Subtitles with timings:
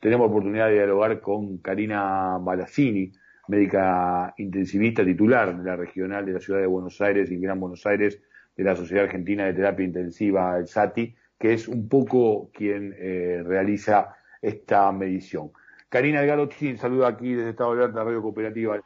[0.00, 3.12] tenemos oportunidad de dialogar con Karina Balassini,
[3.48, 7.84] médica intensivista titular de la regional de la ciudad de Buenos Aires y Gran Buenos
[7.86, 8.20] Aires
[8.56, 13.42] de la Sociedad Argentina de Terapia Intensiva, el SATI, que es un poco quien eh,
[13.44, 15.50] realiza esta medición.
[15.88, 18.80] Karina Galotín, saluda aquí desde Estado de Alerta, Radio Cooperativa.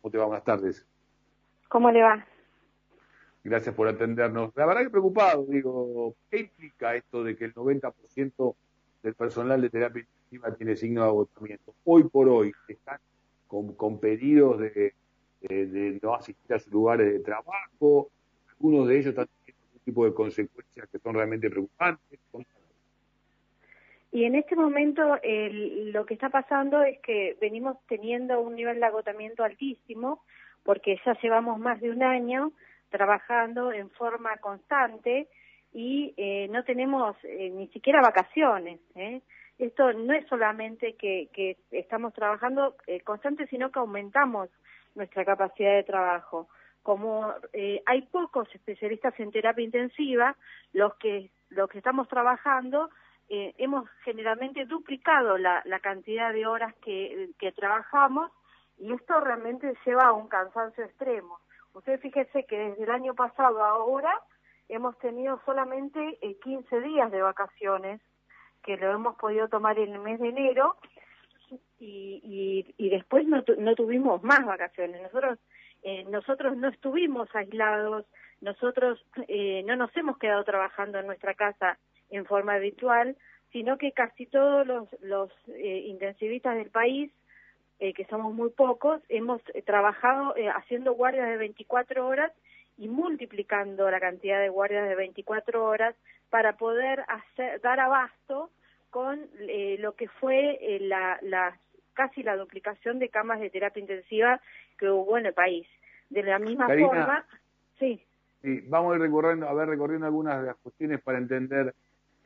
[0.00, 0.26] ¿Cómo te va?
[0.26, 0.86] Buenas tardes.
[1.68, 2.24] ¿Cómo le va?
[3.42, 4.52] Gracias por atendernos.
[4.54, 8.54] La verdad que preocupado, digo, ¿qué implica esto de que el 90%
[9.02, 10.06] del personal de terapia
[10.56, 11.74] tiene signo de agotamiento?
[11.84, 12.98] Hoy por hoy están
[13.46, 14.94] con, pedidos de,
[16.02, 18.10] no asistir a sus lugares de trabajo,
[18.50, 22.20] algunos de ellos están teniendo algún tipo de consecuencias que son realmente preocupantes.
[24.10, 28.86] Y en este momento lo que está pasando es que venimos teniendo un nivel de
[28.86, 30.22] agotamiento altísimo
[30.62, 32.52] porque ya llevamos más de un año
[32.90, 35.28] trabajando en forma constante
[35.72, 38.80] y eh, no tenemos eh, ni siquiera vacaciones.
[38.94, 39.20] ¿eh?
[39.58, 44.48] Esto no es solamente que, que estamos trabajando eh, constante, sino que aumentamos
[44.94, 46.48] nuestra capacidad de trabajo.
[46.82, 50.36] Como eh, hay pocos especialistas en terapia intensiva,
[50.72, 52.90] los que, los que estamos trabajando
[53.28, 58.30] eh, hemos generalmente duplicado la, la cantidad de horas que, trabajamos
[58.78, 61.38] y esto realmente lleva a un cansancio extremo.
[61.74, 64.12] Usted fíjese que desde el año pasado a ahora
[64.68, 68.00] hemos tenido solamente 15 eh, días de vacaciones,
[68.68, 70.76] que lo hemos podido tomar en el mes de enero,
[71.80, 75.00] y, y, después no, no tuvimos más vacaciones.
[75.00, 75.38] Nosotros,
[75.82, 78.04] eh, nosotros no estuvimos aislados,
[78.42, 81.78] nosotros eh, no nos hemos quedado trabajando en nuestra casa
[82.10, 83.16] en forma habitual,
[83.52, 87.10] sino que casi todos los, los eh, intensivistas del país,
[87.78, 92.32] eh, que somos muy pocos, hemos eh, trabajado haciendo guardias de 24 horas
[92.78, 95.94] y multiplicando la cantidad de guardias de 24 horas
[96.30, 98.50] para poder hacer, dar abasto
[98.90, 99.28] con
[99.78, 101.58] lo que fue la, la,
[101.92, 104.40] casi la duplicación de camas de terapia intensiva
[104.78, 105.66] que hubo en el país.
[106.08, 107.26] De la misma forma,
[107.78, 108.02] sí.
[108.40, 111.74] Sí, vamos a ir recorriendo, a ver, recorriendo algunas de las cuestiones para entender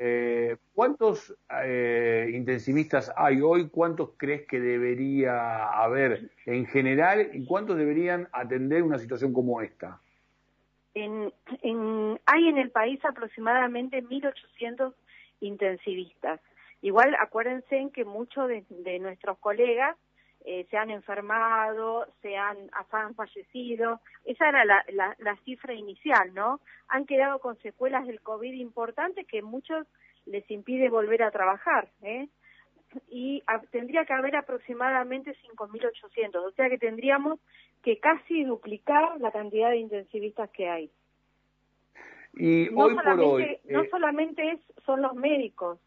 [0.04, 1.32] eh, ¿Cuántos
[1.62, 3.68] eh, intensivistas hay hoy?
[3.68, 7.30] ¿Cuántos crees que debería haber en general?
[7.32, 10.00] ¿Y cuántos deberían atender una situación como esta?
[10.94, 11.32] En,
[12.26, 14.92] hay en el país aproximadamente 1.800
[15.40, 16.40] intensivistas.
[16.82, 19.96] Igual acuérdense en que muchos de, nuestros colegas
[20.44, 22.56] eh, se han enfermado, se han,
[22.90, 24.00] han fallecido.
[24.24, 24.84] Esa era la,
[25.18, 26.60] la, cifra inicial, ¿no?
[26.88, 29.86] Han quedado con secuelas del COVID importantes que muchos
[30.26, 32.28] les impide volver a trabajar, ¿eh?
[33.08, 37.40] Y tendría que haber aproximadamente 5.800, o sea que tendríamos
[37.82, 40.90] que casi duplicar la cantidad de intensivistas que hay.
[42.34, 45.78] Y no hoy por hoy, no eh, solamente es, son los médicos,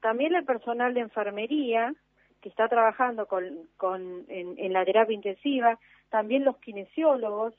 [0.00, 1.94] también el personal de enfermería,
[2.40, 3.44] que está trabajando con,
[3.76, 5.78] con, en, la terapia intensiva,
[6.10, 7.54] también los kinesiólogos,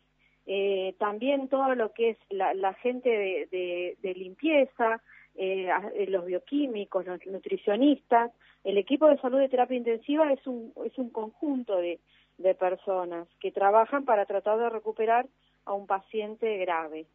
[0.46, 5.02] eh, también todo lo que es la, la gente de, de, limpieza,
[5.40, 8.32] eh, eh, los bioquímicos, los nutricionistas.
[8.64, 12.00] El equipo de salud de terapia intensiva es un, es un conjunto de,
[12.40, 15.28] de personas que trabajan para tratar de recuperar
[15.66, 17.06] a un paciente grave.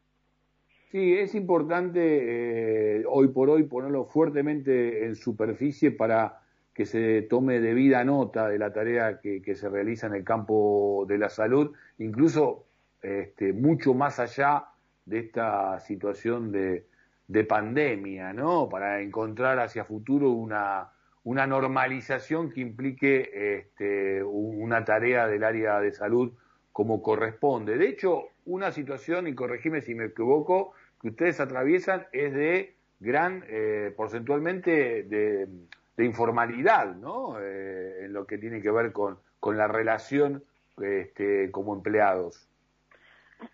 [0.92, 6.42] Sí, es importante eh, hoy por hoy ponerlo fuertemente en superficie para
[6.74, 11.18] que se tome debida nota de la tarea que, se realiza en el campo de
[11.18, 12.66] la salud, incluso
[13.02, 14.66] este, mucho más allá
[15.06, 16.86] de esta situación de,
[17.32, 18.68] de pandemia, ¿no?
[18.68, 20.90] Para encontrar hacia futuro una,
[21.24, 26.32] una normalización que implique este, una tarea del área de salud
[26.72, 27.78] como corresponde.
[27.78, 33.44] De hecho, una situación, y corregime si me equivoco, que ustedes atraviesan es de gran,
[33.48, 37.40] eh, porcentualmente, de informalidad, ¿no?
[37.40, 40.44] Eh, en lo que tiene que ver con, con la relación
[40.82, 42.46] este, como empleados.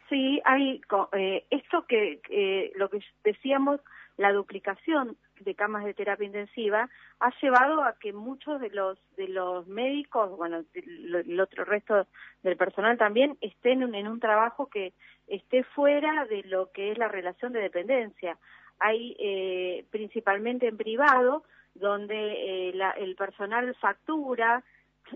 [0.08, 0.80] Sí, hay
[1.12, 3.80] eh, esto que eh, lo que decíamos,
[4.16, 6.90] la duplicación de camas de terapia intensiva
[7.20, 12.06] ha llevado a que muchos de los de los médicos, bueno, el otro resto
[12.42, 14.92] del personal también estén en un trabajo que
[15.28, 18.36] esté fuera de lo que es la relación de dependencia.
[18.80, 21.44] Hay eh, principalmente en privado
[21.74, 24.64] donde eh, el personal factura,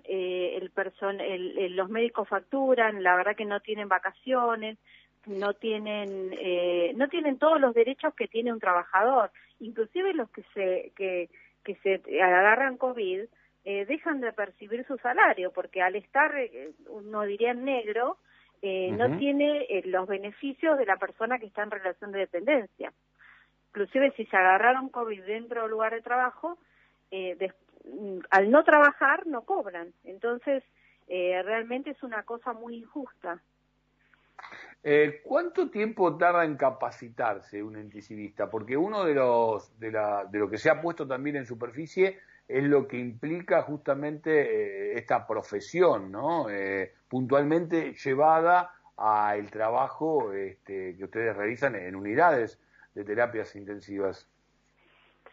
[0.04, 4.78] eh, el person el, los médicos facturan, la verdad que no tienen vacaciones,
[5.26, 9.30] no tienen eh, no tienen todos los derechos que tiene un trabajador,
[9.60, 11.30] inclusive los que se que,
[11.64, 13.24] que se agarran covid
[13.64, 18.18] eh, dejan de percibir su salario porque al estar eh, uno diría en negro
[18.62, 22.92] eh, no tiene los beneficios de la persona que está en relación de dependencia.
[23.70, 26.58] Inclusive si se agarraron COVID dentro del lugar de trabajo,
[27.10, 27.36] eh,
[28.30, 29.92] al no trabajar no cobran.
[30.04, 30.62] Entonces,
[31.08, 33.40] eh, realmente es una cosa muy injusta.
[34.82, 38.50] Eh, ¿Cuánto tiempo tarda en capacitarse un intensivista?
[38.50, 42.18] Porque uno de los de, la, de lo que se ha puesto también en superficie
[42.48, 46.46] es lo que implica justamente esta profesión, ¿no?
[47.08, 52.60] puntualmente llevada al trabajo este, que ustedes realizan en unidades
[52.94, 54.28] de terapias intensivas.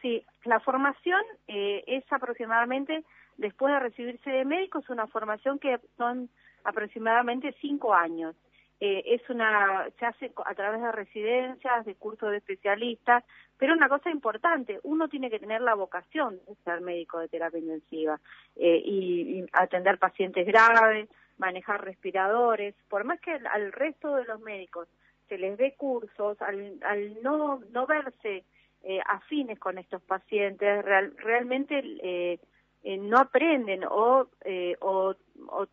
[0.01, 3.03] Sí, la formación eh, es aproximadamente,
[3.37, 6.29] después de recibirse de médico, es una formación que son
[6.63, 8.35] aproximadamente cinco años.
[8.81, 13.25] Eh, es una, se hace a través de residencias, de cursos de especialistas,
[13.57, 17.59] pero una cosa importante, uno tiene que tener la vocación de ser médico de terapia
[17.59, 18.21] intensiva
[18.55, 24.87] eh, y, atender pacientes graves, manejar respiradores, por más que al resto de los médicos
[25.27, 28.45] se les dé cursos, al, al no, no verse
[28.83, 30.83] eh, afines con estos pacientes,
[31.17, 32.39] realmente eh,
[32.83, 35.15] eh, no aprenden o, eh, o,
[35.47, 35.67] o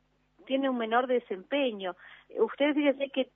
[0.45, 1.97] tienen un menor desempeño.
[2.37, 3.31] Ustedes fíjense que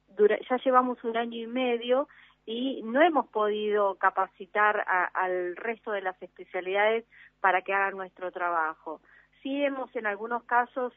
[0.48, 2.08] ya llevamos un año y medio
[2.46, 4.84] y no hemos podido capacitar
[5.14, 7.04] al resto de las especialidades
[7.40, 9.00] para que hagan nuestro trabajo.
[9.42, 10.92] Sí hemos en algunos casos,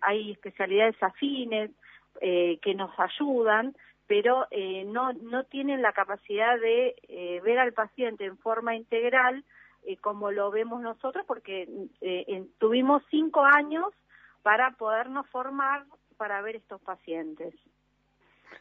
[0.00, 1.70] hay especialidades afines
[2.20, 3.74] que nos ayudan,
[4.06, 9.44] pero eh, no, no tienen la capacidad de eh, ver al paciente en forma integral
[9.84, 11.68] eh, como lo vemos nosotros, porque
[12.00, 13.86] eh, tuvimos cinco años
[14.42, 15.84] para podernos formar
[16.16, 17.54] para ver estos pacientes.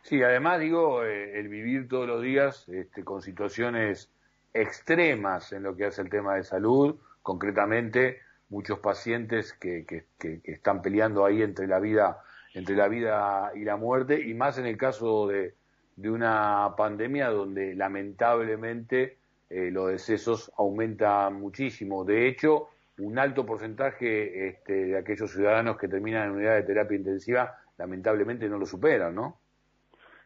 [0.02, 4.12] Sí, además digo, el vivir todos los días este, con situaciones
[4.54, 10.82] extremas en lo que hace el tema de salud, concretamente muchos pacientes que, que están
[10.82, 14.78] peleando ahí entre la vida entre la vida y la muerte, y más en el
[14.78, 15.56] caso de,
[15.98, 19.18] una pandemia donde lamentablemente
[19.50, 22.04] eh, los decesos aumentan muchísimo.
[22.04, 26.98] De hecho, un alto porcentaje este, de aquellos ciudadanos que terminan en unidad de terapia
[26.98, 29.38] intensiva lamentablemente no lo superan, ¿no?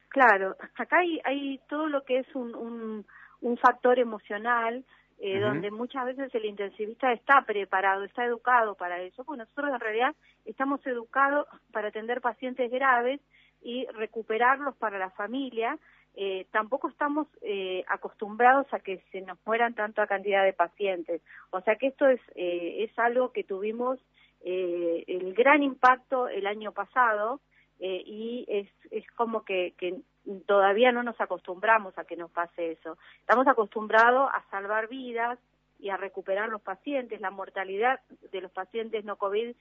[0.09, 3.05] Claro, acá hay, hay todo lo que es un,
[3.41, 4.83] un factor emocional,
[5.19, 9.23] eh, donde muchas veces el intensivista está preparado, está educado para eso.
[9.23, 10.15] Pues nosotros en realidad
[10.45, 13.19] estamos educados para atender pacientes graves
[13.61, 15.77] y recuperarlos para la familia.
[16.15, 21.21] Eh, tampoco estamos eh, acostumbrados a que se nos mueran tanta cantidad de pacientes.
[21.51, 23.99] O sea que esto es, eh, es algo que tuvimos
[24.41, 27.41] eh, el gran impacto el año pasado
[27.79, 30.01] y es, es como que, que
[30.45, 32.97] todavía no nos acostumbramos a que nos pase eso.
[33.19, 35.39] Estamos acostumbrados a salvar vidas
[35.79, 37.21] y a recuperar los pacientes.
[37.21, 37.99] La mortalidad
[38.31, 39.55] de los pacientes no COVID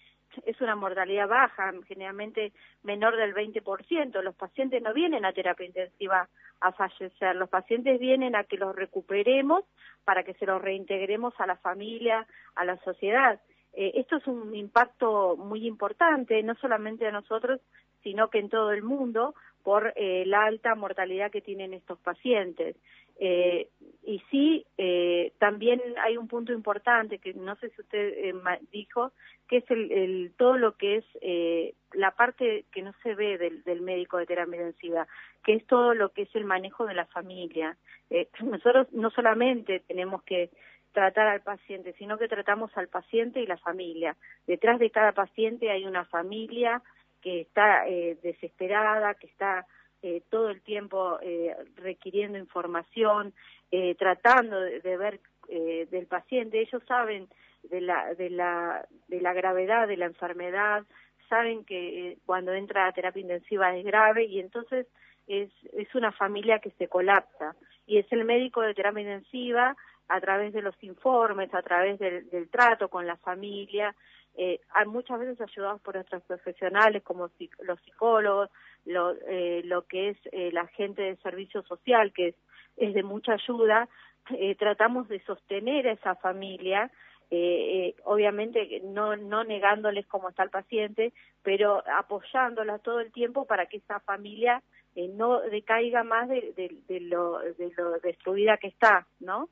[0.44, 2.52] es una mortalidad baja, generalmente
[2.82, 4.22] menor del 20%.
[4.22, 6.28] Los pacientes no vienen a terapia intensiva
[6.60, 9.64] a fallecer, los pacientes vienen a que los recuperemos
[10.04, 13.40] para que se los reintegremos a la familia, a la sociedad.
[13.74, 17.60] Eh, esto es un impacto muy importante, no solamente a nosotros,
[18.02, 19.34] sino que en todo el mundo,
[19.66, 22.76] por eh, la alta mortalidad que tienen estos pacientes.
[23.18, 23.68] Eh,
[24.04, 28.34] y sí, eh, también hay un punto importante que no sé si usted eh,
[28.70, 29.10] dijo,
[29.48, 33.64] que es el, todo lo que es eh, la parte que no se ve del,
[33.64, 35.08] del, médico de terapia intensiva,
[35.44, 37.76] que es todo lo que es el manejo de la familia.
[38.10, 40.50] Eh, nosotros no solamente tenemos que
[40.92, 44.14] tratar al paciente, sino que tratamos al paciente y la familia.
[44.46, 46.82] Detrás de cada paciente hay una familia,
[47.26, 49.66] que está eh, desesperada, que está
[50.00, 53.34] eh, todo el tiempo eh, requiriendo información,
[53.72, 55.18] eh, tratando de, de ver
[55.48, 56.60] eh, del paciente.
[56.60, 57.26] Ellos saben
[57.64, 60.84] de la, de, la, de la gravedad de la enfermedad,
[61.28, 61.80] saben que
[62.12, 64.86] eh, cuando entra a terapia intensiva es grave y entonces
[65.26, 67.56] es, es una familia que se colapsa.
[67.88, 72.30] Y es el médico de terapia intensiva a través de los informes, a través del,
[72.30, 73.96] del trato con la familia,
[74.36, 78.50] eh, muchas veces ayudados por nuestros profesionales como los psicólogos,
[78.84, 82.34] lo, eh, lo que es eh, la gente de servicio social, que es,
[82.76, 83.88] es de mucha ayuda,
[84.30, 86.90] eh, tratamos de sostener a esa familia,
[87.30, 91.12] eh, obviamente no, no negándoles cómo está el paciente,
[91.42, 94.62] pero apoyándola todo el tiempo para que esa familia
[94.94, 99.48] eh, no decaiga más de, de, de, lo, de lo destruida que está, ¿no?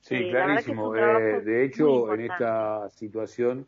[0.00, 0.96] Sí, clarísimo.
[0.96, 3.66] Eh, de hecho, en esta situación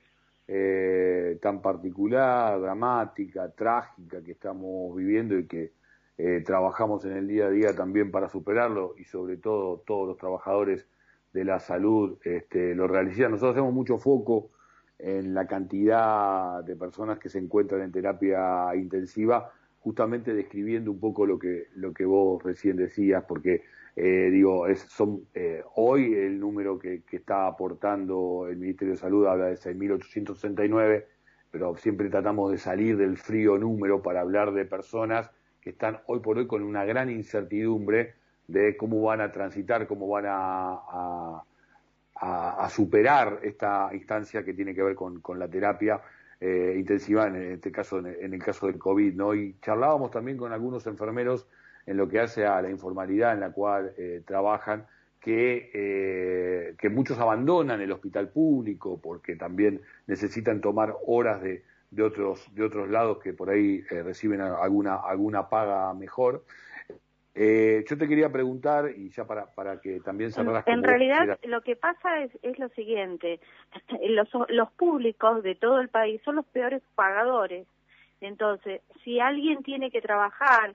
[0.55, 5.73] eh, tan particular, dramática, trágica que estamos viviendo y que
[6.19, 10.19] eh, trabajamos en el día a día también para superarlo y sobre todo todos los
[10.19, 10.87] trabajadores
[11.33, 13.31] de la salud este, lo realizan.
[13.31, 14.51] Nosotros hacemos mucho foco
[14.99, 21.25] en la cantidad de personas que se encuentran en terapia intensiva, justamente describiendo un poco
[21.25, 23.63] lo que, lo que vos recién decías, porque
[23.95, 29.01] Eh, digo, es, son eh, hoy el número que, que, está aportando el Ministerio de
[29.01, 31.05] Salud habla de 6.869,
[31.51, 35.31] pero siempre tratamos de salir del frío número para hablar de personas
[35.61, 38.15] que están hoy por hoy con una gran incertidumbre
[38.49, 41.45] de cómo van a transitar, cómo van a,
[42.17, 46.01] a, superar esta instancia que tiene que ver con, con la terapia
[46.41, 49.35] eh, intensiva, en este caso, en el, caso del COVID, ¿no?
[49.35, 51.47] Y charlábamos también con algunos enfermeros
[51.87, 54.87] en lo que hace a la informalidad en la cual eh, trabajan,
[55.21, 61.63] que, eh, que muchos abandonan el hospital público porque también necesitan tomar horas de,
[61.93, 66.45] de otros, de otros lados que por ahí eh, reciben alguna, alguna paga mejor.
[67.35, 70.67] Eh, yo te quería preguntar, y ya para, para que también cerraras...
[70.67, 73.41] En, realidad lo que pasa es, es lo siguiente,
[74.09, 77.67] los, los públicos de todo el país son los peores pagadores.
[78.21, 80.75] Entonces, si alguien tiene que trabajar,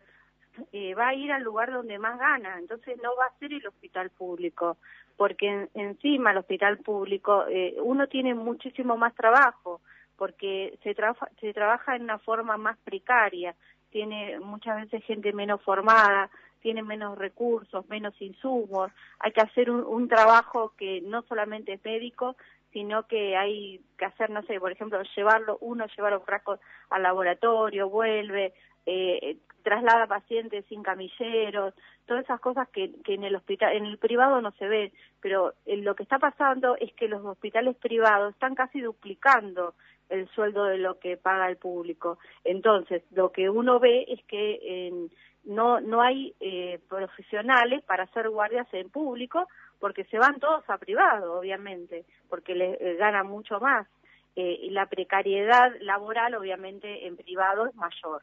[0.72, 3.66] eh, va a ir al lugar donde más gana, entonces no va a ser el
[3.68, 4.78] hospital público,
[5.16, 9.82] porque encima el hospital público eh, uno tiene muchísimo más trabajo,
[10.18, 10.96] porque se,
[11.40, 13.56] se trabaja en una forma más precaria,
[13.92, 16.30] tiene muchas veces gente menos formada,
[16.62, 21.86] tiene menos recursos, menos insumos, hay que hacer un, un trabajo que no solamente es
[21.86, 22.36] médico,
[22.74, 26.60] sino que hay que hacer, no sé, por ejemplo, llevarlo, uno lleva los frascos
[26.90, 28.54] al laboratorio, vuelve,
[28.88, 31.74] eh, traslada pacientes sin camilleros,
[32.08, 34.91] todas esas cosas que, en el hospital, en el privado no se ven,
[35.22, 39.75] pero eh, lo que está pasando es que los hospitales privados están casi duplicando
[40.10, 42.17] el sueldo de lo que paga el público.
[42.44, 45.10] Entonces, lo que uno ve es que
[45.48, 49.48] no, no hay eh, profesionales para hacer guardias en público
[49.79, 53.88] porque se van todos a privado, obviamente, porque les eh, ganan mucho más.
[54.36, 58.22] Eh, y la precariedad laboral, obviamente, en privado es mayor.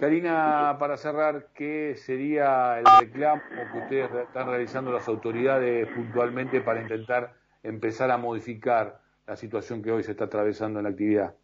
[0.00, 6.80] Karina, para cerrar, ¿qué sería el reclamo que ustedes están realizando las autoridades puntualmente para
[6.80, 11.34] intentar empezar a modificar la situación que hoy se está atravesando en la actividad?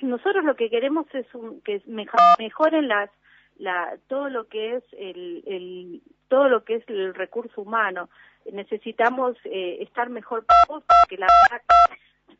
[0.00, 1.26] Nosotros lo que queremos es
[1.64, 3.10] que mejoren las,
[3.58, 8.08] la, todo lo que es el, todo lo que es el recurso humano.
[8.50, 11.26] Necesitamos eh, estar mejor porque la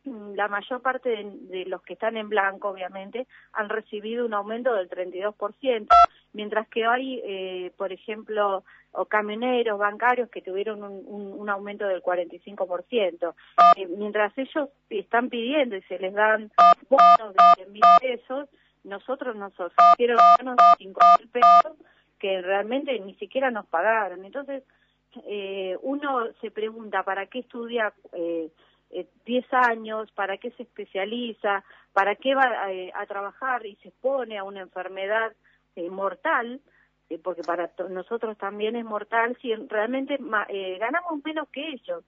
[0.05, 4.89] la mayor parte de, los que están en blanco, obviamente, han recibido un aumento del
[4.89, 5.87] 32%,
[6.33, 13.35] mientras que hay, eh, por ejemplo, o camioneros, bancarios que tuvieron un, aumento del 45%.
[13.75, 16.51] Eh, mientras ellos están pidiendo y se les dan
[16.89, 18.49] bonos de 100 mil pesos,
[18.83, 21.77] nosotros nos ofrecieron bonos de 5 mil pesos
[22.19, 24.23] que realmente ni siquiera nos pagaron.
[24.23, 24.63] Entonces,
[25.27, 27.93] eh, uno se pregunta, ¿para qué estudia?
[28.13, 28.49] Eh,
[29.25, 33.89] 10 eh, años, para qué se especializa, para qué va eh, a, trabajar y se
[33.89, 35.33] expone a una enfermedad
[35.75, 36.61] eh, mortal,
[37.23, 42.03] porque para nosotros también es mortal, si realmente ganamos menos que ellos.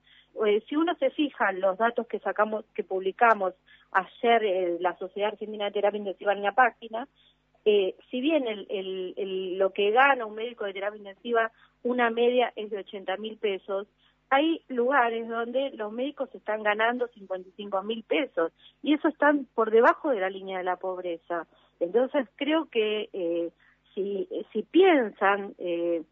[0.68, 3.54] si uno se fija en los datos que sacamos, que publicamos
[3.92, 7.06] ayer la Sociedad Argentina de Terapia Intensiva en la página,
[7.64, 8.66] si bien el,
[9.16, 11.52] el, lo que gana un médico de terapia intensiva,
[11.84, 13.86] una media es de 80 mil pesos,
[14.30, 20.10] hay lugares donde los médicos están ganando 55 mil pesos y eso están por debajo
[20.10, 21.46] de la línea de la pobreza.
[21.80, 23.50] Entonces creo que eh,
[23.94, 26.02] si, si piensan eh,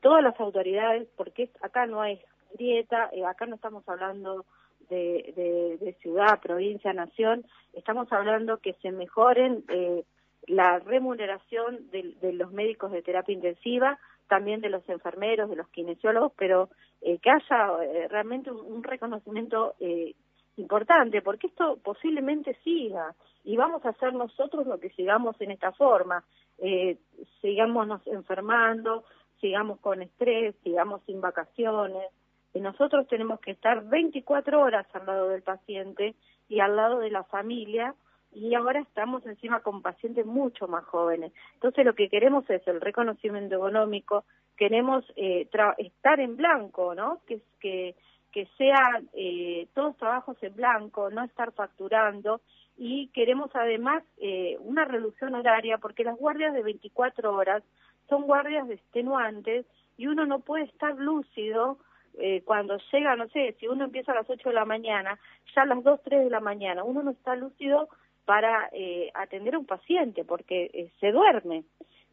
[0.00, 2.20] todas las autoridades, porque acá no hay
[2.58, 4.44] dieta, eh, acá no estamos hablando
[4.88, 10.04] de, de, ciudad, provincia, nación, estamos hablando que se mejoren eh,
[10.46, 13.98] la remuneración de los médicos de terapia intensiva,
[14.28, 16.68] también de los enfermeros, de los kinesiólogos, pero
[17.00, 20.14] eh, que haya eh, realmente un, reconocimiento eh,
[20.56, 23.14] importante, porque esto posiblemente siga
[23.44, 26.24] y vamos a hacer nosotros lo que sigamos en esta forma,
[26.58, 26.98] eh,
[27.40, 29.04] sigamos enfermando,
[29.40, 32.10] sigamos con estrés, sigamos sin vacaciones.
[32.54, 36.14] Nosotros tenemos que estar 24 horas al lado del paciente
[36.48, 37.94] y al lado de la familia
[38.36, 41.32] y ahora estamos encima con pacientes mucho más jóvenes.
[41.54, 44.24] Entonces lo que queremos es el reconocimiento económico,
[44.58, 47.22] queremos eh, estar en blanco, ¿no?
[47.26, 47.94] Que, que,
[48.32, 52.42] que sean eh, todos trabajos en blanco, no estar facturando
[52.76, 57.62] y queremos además eh, una reducción horaria porque las guardias de 24 horas
[58.06, 59.64] son guardias extenuantes
[59.96, 61.78] y uno no puede estar lúcido
[62.18, 65.18] eh, cuando llega, no sé, si uno empieza a las 8 de la mañana,
[65.54, 67.88] ya a las 2, 3 de la mañana, uno no está lúcido
[68.26, 71.64] para eh, atender a un paciente porque eh, se duerme.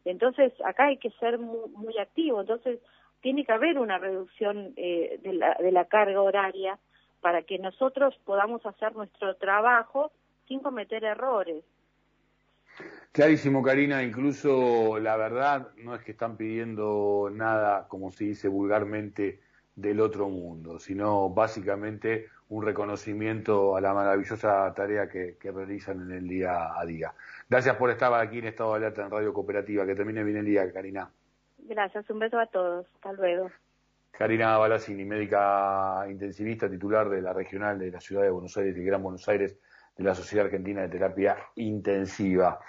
[0.06, 2.40] Entonces, acá hay que ser muy, activo.
[2.40, 2.78] Entonces,
[3.20, 6.78] tiene que haber una reducción eh, de, la, de la carga horaria
[7.20, 10.12] para que nosotros podamos hacer nuestro trabajo
[10.46, 11.64] sin cometer errores.
[13.12, 19.40] Clarísimo, Karina, incluso la verdad no es que están pidiendo nada, como se dice vulgarmente,
[19.76, 26.28] del otro mundo, sino básicamente un reconocimiento a la maravillosa tarea que, realizan en el
[26.28, 27.12] día a día.
[27.48, 29.86] Gracias por estar aquí en Estado de Alerta en Radio Cooperativa.
[29.86, 31.10] Que termine bien el día, Karina.
[31.58, 32.86] Gracias, un beso a todos.
[32.96, 33.50] Hasta luego.
[34.10, 38.84] Karina Balasini, médica intensivista titular de la regional de la ciudad de Buenos Aires y
[38.84, 39.56] Gran Buenos Aires
[39.96, 42.60] de la Sociedad Argentina de Terapia Intensiva.